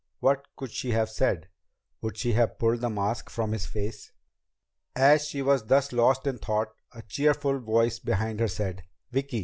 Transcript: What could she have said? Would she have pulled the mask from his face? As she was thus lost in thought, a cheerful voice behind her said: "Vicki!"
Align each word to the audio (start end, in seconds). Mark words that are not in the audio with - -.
What 0.19 0.47
could 0.55 0.71
she 0.71 0.93
have 0.93 1.11
said? 1.11 1.47
Would 2.01 2.17
she 2.17 2.33
have 2.33 2.57
pulled 2.57 2.81
the 2.81 2.89
mask 2.89 3.29
from 3.29 3.51
his 3.51 3.67
face? 3.67 4.11
As 4.95 5.27
she 5.27 5.43
was 5.43 5.65
thus 5.67 5.91
lost 5.91 6.25
in 6.25 6.39
thought, 6.39 6.69
a 6.91 7.03
cheerful 7.03 7.59
voice 7.59 7.99
behind 7.99 8.39
her 8.39 8.47
said: 8.47 8.81
"Vicki!" 9.11 9.39